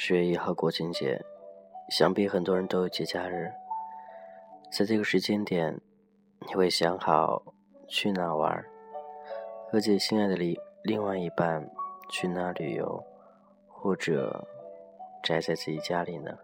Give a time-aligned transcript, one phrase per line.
[0.00, 1.20] 十月一号国庆节，
[1.88, 3.50] 想必很多人都有节假日。
[4.70, 5.80] 在这个时间点，
[6.46, 7.42] 你会想好
[7.88, 8.64] 去哪玩，
[9.68, 11.68] 和自己心爱的另另外一半
[12.08, 13.02] 去哪旅游，
[13.66, 14.46] 或者
[15.20, 16.38] 宅在自己家里呢？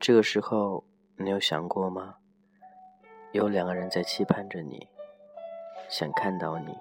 [0.00, 0.82] 这个时候，
[1.18, 2.16] 你有想过吗？
[3.32, 4.88] 有两个人在期盼着你，
[5.90, 6.74] 想看到你。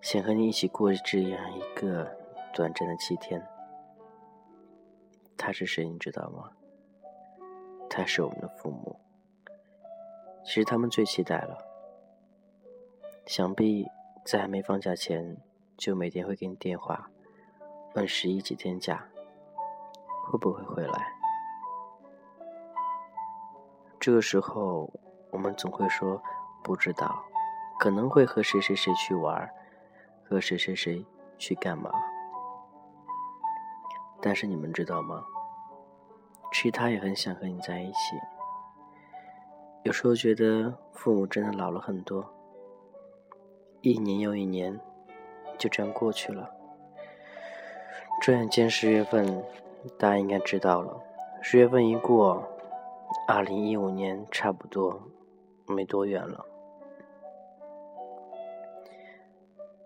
[0.00, 2.15] 想和你一起过这样一个
[2.56, 3.46] 短暂的七天，
[5.36, 5.86] 他是谁？
[5.86, 6.50] 你知道吗？
[7.90, 8.98] 他是我们的父母。
[10.42, 11.58] 其实他们最期待了。
[13.26, 13.86] 想必
[14.24, 15.36] 在还没放假前，
[15.76, 17.10] 就每天会给你电话，
[17.94, 19.06] 问十一几天假，
[20.24, 21.12] 会不会回来？
[24.00, 24.90] 这个时候，
[25.30, 26.22] 我们总会说
[26.64, 27.22] 不知道，
[27.78, 29.46] 可能会和谁谁谁去玩。
[30.24, 31.04] 和谁谁谁
[31.36, 31.90] 去干嘛？
[34.26, 35.24] 但是你们知道吗？
[36.52, 38.16] 其实他也很想和你在一起。
[39.84, 42.28] 有时候觉得父母真的老了很多，
[43.82, 44.80] 一年又一年
[45.56, 46.50] 就这样过去了。
[48.20, 49.44] 转眼间十月份，
[49.96, 51.00] 大家应该知道了。
[51.40, 52.42] 十月份一过，
[53.28, 55.00] 二零一五年差不多
[55.68, 56.44] 没多远了。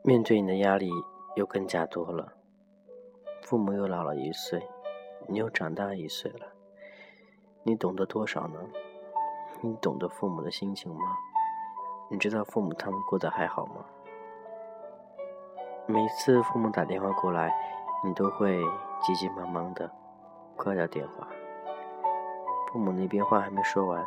[0.03, 0.91] 面对你的压力
[1.37, 2.33] 又更加多了，
[3.51, 4.65] 父母又老了一岁，
[5.27, 6.47] 你又长大一岁了，
[7.65, 8.61] 你懂得多少呢？
[9.61, 11.17] 你懂得父母的心情吗？
[12.09, 13.85] 你知道父母他们过得还好吗？
[15.89, 17.53] 每次父母打电话过来，
[18.05, 18.63] 你都会
[19.03, 19.91] 急急忙忙的
[20.57, 21.27] 挂掉电话。
[22.71, 24.07] 父母那边话还没说完，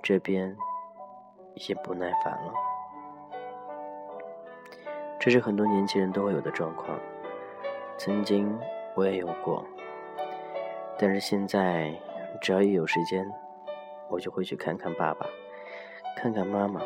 [0.00, 0.56] 这边
[1.56, 2.52] 已经不耐烦了。
[5.18, 6.96] 这是很多年轻人都会有的状况，
[8.04, 8.58] 曾经
[8.96, 9.64] 我也有过，
[10.98, 11.94] 但是现在
[12.40, 13.24] 只要一有时间，
[14.10, 15.24] 我就会去看看爸爸，
[16.16, 16.80] 看看妈妈，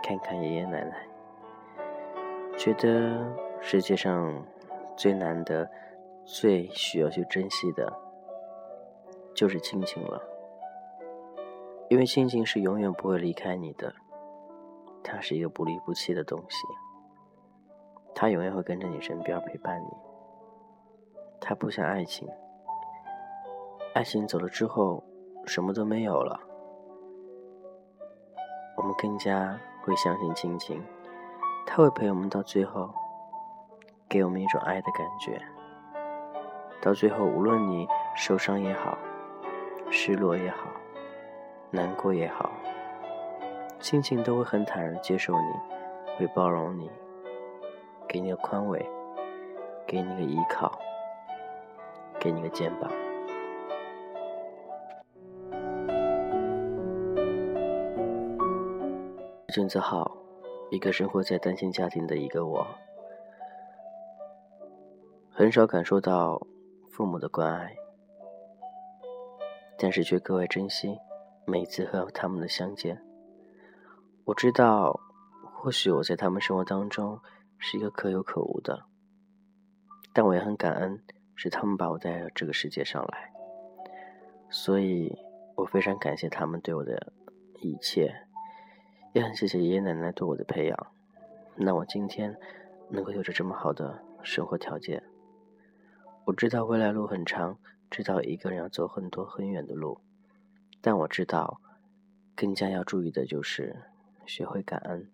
[0.00, 1.04] 看看爷爷奶奶，
[2.56, 3.20] 觉得
[3.60, 4.40] 世界上
[4.96, 5.68] 最难得、
[6.24, 7.92] 最需要去珍惜的，
[9.34, 10.22] 就是亲情了，
[11.88, 13.92] 因为亲情是永远不会离开你的，
[15.02, 16.64] 它是一个不离不弃的东西。
[18.20, 19.86] 他永远会跟着你身边陪伴你。
[21.40, 22.28] 他不像爱情，
[23.94, 25.02] 爱情走了之后
[25.46, 26.38] 什么都没有了。
[28.76, 30.84] 我们更加会相信亲情，
[31.64, 32.90] 他会陪我们到最后，
[34.06, 35.40] 给我们一种爱的感觉。
[36.82, 38.98] 到最后，无论你受伤也好，
[39.90, 40.68] 失落也好，
[41.70, 42.50] 难过也好，
[43.78, 46.90] 亲情都会很坦然接受你，会包容你。
[48.12, 48.84] 给你个宽慰，
[49.86, 50.76] 给你个依靠，
[52.18, 52.90] 给你个肩膀。
[59.54, 60.10] 郑子浩，
[60.72, 62.66] 一个生活在单亲家庭的一个我，
[65.30, 66.44] 很少感受到
[66.90, 67.76] 父母的关爱，
[69.78, 70.98] 但是却格外珍惜
[71.44, 73.00] 每次和他们的相见。
[74.24, 74.98] 我知道，
[75.54, 77.16] 或许我在他们生活当中。
[77.60, 78.86] 是一个可有可无的，
[80.14, 81.00] 但我也很感恩，
[81.36, 83.30] 是他们把我带到这个世界上来，
[84.48, 85.16] 所以
[85.56, 87.12] 我非常感谢他们对我的
[87.60, 88.26] 一切，
[89.12, 90.86] 也很谢谢爷爷奶奶对我的培养，
[91.54, 92.34] 让我今天
[92.88, 95.02] 能够有着这么好的生活条件。
[96.24, 97.58] 我知道未来路很长，
[97.90, 100.00] 知道一个人要走很多很远的路，
[100.80, 101.60] 但我知道
[102.34, 103.76] 更加要注意的就是
[104.24, 105.10] 学会感恩。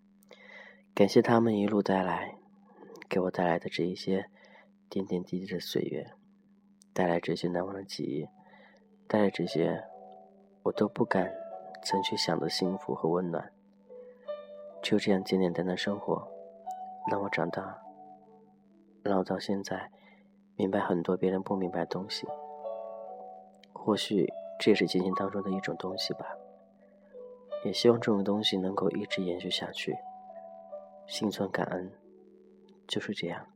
[0.96, 2.38] 感谢他们一路带来，
[3.06, 4.30] 给我带来的这一些
[4.88, 6.14] 点点滴滴的岁月，
[6.94, 8.26] 带来这些难忘的记忆，
[9.06, 9.84] 带来这些
[10.62, 11.30] 我都不敢
[11.84, 13.52] 曾去想的幸福和温暖。
[14.82, 16.26] 就这样简简单单生活，
[17.10, 17.78] 让我长大，
[19.02, 19.90] 让我到现在
[20.56, 22.26] 明白很多别人不明白的东西。
[23.74, 26.24] 或许这也是亲情当中的一种东西吧。
[27.66, 29.94] 也希望这种东西能够一直延续下去。
[31.06, 31.90] 心存感恩，
[32.86, 33.46] 就是这样。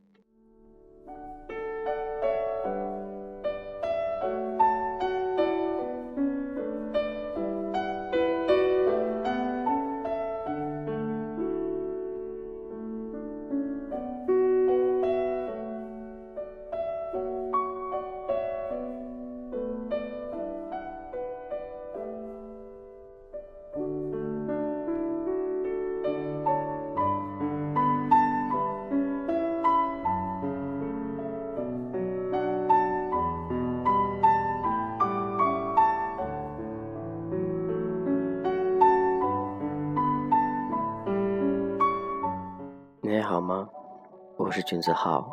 [43.11, 43.67] 你好吗？
[44.37, 45.29] 我是君子浩，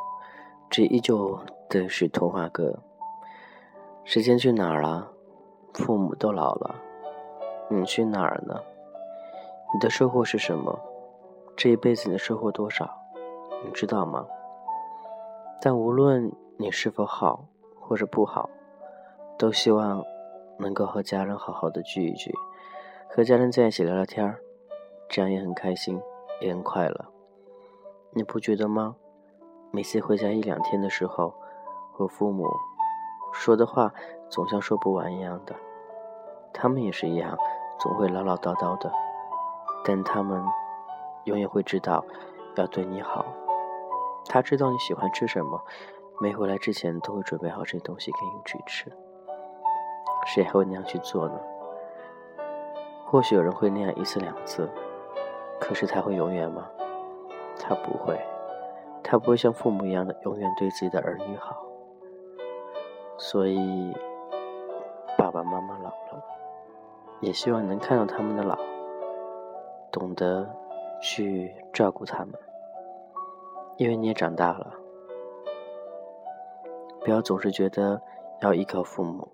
[0.69, 1.39] 这依旧
[1.69, 2.77] 的是童话歌。
[4.03, 5.09] 时间去哪儿了？
[5.75, 6.75] 父母都老了，
[7.71, 8.61] 你去哪儿呢？
[9.73, 10.77] 你的收获是什么？
[11.57, 12.91] 这一辈子你收获多少？
[13.65, 14.27] 你知道吗？
[15.61, 17.45] 但无论你是否好
[17.79, 18.51] 或者不好，
[19.39, 20.05] 都希望
[20.59, 22.35] 能够和家人好好的聚一聚，
[23.09, 24.41] 和家人在一起聊聊天儿，
[25.09, 26.03] 这样也很开心，
[26.41, 27.05] 也很快乐。
[28.13, 28.97] 你不觉得吗？
[29.71, 31.35] 每次回家一两天的时候，
[31.93, 32.49] 和父母
[33.33, 33.93] 说的话
[34.31, 35.55] 总像说不完一样的。
[36.53, 37.37] 他们也是一样，
[37.79, 38.91] 总会唠唠叨叨的，
[39.85, 40.43] 但他们
[41.25, 42.03] 永远会知道
[42.57, 43.27] 要对你好。
[44.27, 45.63] 他知道你喜欢吃什么，
[46.19, 48.91] 没回来之前都会准备好这些东西给你去吃。
[50.27, 51.39] 谁还会那样去做呢？
[53.05, 54.69] 或许有人会那样一次两次，
[55.61, 56.67] 可是他会永远吗？
[57.59, 58.19] 他不会，
[59.03, 61.57] 他不会像父母一样的永远对自己的儿女好。
[63.17, 63.93] 所以，
[65.17, 66.25] 爸爸妈妈老了，
[67.21, 68.57] 也希望能看到他们的老，
[69.91, 70.49] 懂得
[71.03, 72.35] 去照顾他们。
[73.77, 74.73] 因为你也长大了，
[77.01, 78.01] 不要总是觉得
[78.41, 79.29] 要依靠父母，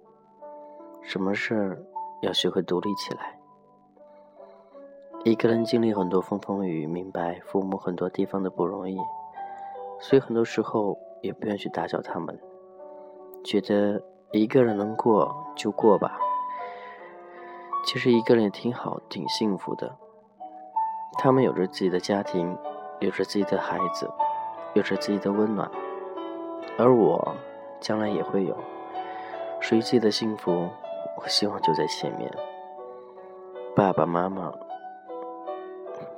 [1.03, 1.87] 什么事
[2.23, 3.39] 要学会独立起来。
[5.25, 8.99] 一个人经历很多风风雨雨，明白父母很多地方的不容易，
[9.99, 12.39] 所以很多时候也不愿去打搅他们，
[13.43, 16.19] 觉得一个人能过就过吧。
[17.87, 19.97] 其实一个人也挺好，挺幸福的。
[21.17, 22.55] 他们有着自己的家庭，
[23.01, 24.07] 有着自己的孩子，
[24.75, 25.71] 有着自己的温暖，
[26.77, 27.35] 而我
[27.81, 28.55] 将来也会有
[29.59, 30.69] 属于自己的幸福。
[31.17, 32.31] 我希望就在前面，
[33.75, 34.53] 爸爸妈妈。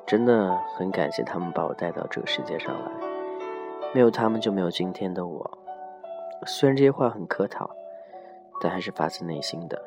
[0.06, 2.92] 真的很感谢他们把我带到这个世界上来，
[3.92, 5.58] 没有他们就没有今天的我。
[6.46, 7.68] 虽然这些话很客套，
[8.60, 9.82] 但还是发自内心的。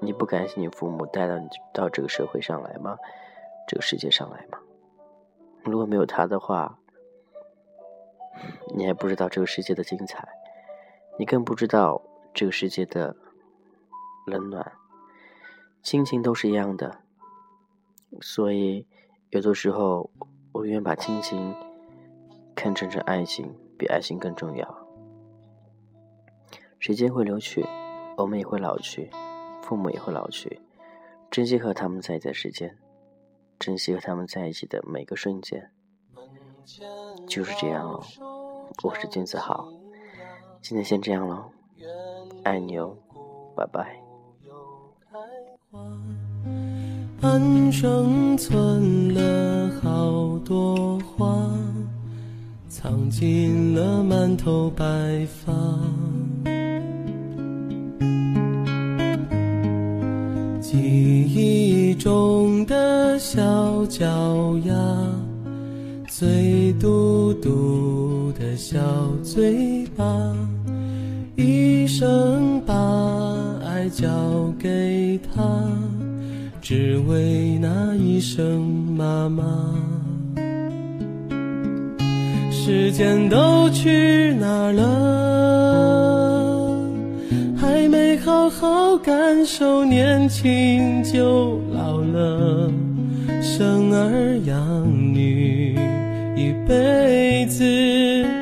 [0.00, 2.96] 你不感谢你父母带到你到这个社会上来吗？
[3.68, 4.58] 这个世界上来吗？
[5.64, 6.78] 如果没有他的话，
[8.74, 10.26] 你还不知道这个世界的精彩，
[11.18, 12.00] 你更不知道
[12.32, 13.14] 这个世界的
[14.26, 14.72] 冷暖。
[15.82, 17.00] 亲情都是一样的，
[18.22, 18.86] 所以。
[19.32, 20.10] 有的时候，
[20.52, 21.54] 我愿把亲情
[22.54, 24.78] 看成是爱情，比爱情更重要。
[26.78, 27.66] 时间会流去，
[28.18, 29.08] 我们也会老去，
[29.62, 30.60] 父母也会老去。
[31.30, 32.76] 珍惜和他们在一起的时间，
[33.58, 35.72] 珍惜和他们在一起的每个瞬间。
[37.26, 38.00] 就是这样了，
[38.82, 39.66] 我是君子豪，
[40.60, 41.48] 今天先这样了，
[42.44, 42.94] 爱你哦，
[43.56, 44.01] 拜拜。
[47.22, 51.38] 安生存了好多话，
[52.68, 54.84] 藏进了满头白
[55.26, 55.52] 发。
[60.60, 64.04] 记忆中的小脚
[64.64, 64.74] 丫，
[66.08, 68.80] 醉嘟嘟的小
[69.22, 70.04] 嘴巴，
[71.36, 72.74] 一生把
[73.64, 74.08] 爱交
[74.58, 75.40] 给他。
[76.74, 78.62] 只为那一声
[78.96, 79.44] 妈妈，
[82.50, 86.00] 时间都去哪儿了？
[87.54, 92.72] 还没好好感受年轻就老了，
[93.42, 95.76] 生儿养女
[96.34, 98.41] 一辈子。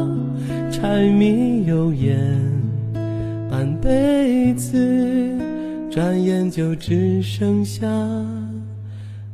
[0.81, 2.17] 柴米油盐
[3.51, 5.37] 半辈子。
[5.91, 7.85] 转眼就只剩下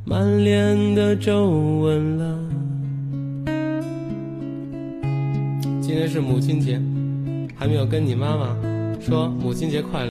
[0.04, 2.38] 满脸的皱纹了。
[5.80, 6.82] 今天是母亲节，
[7.56, 8.54] 还没有跟你妈妈
[9.00, 10.06] 说母亲节快乐。